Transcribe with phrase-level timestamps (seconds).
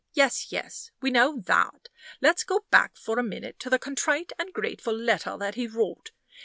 [0.13, 1.89] "Yes, yes, we know that.
[2.21, 6.09] Let's go back for a minute to the contrite and grateful letter that he wrote.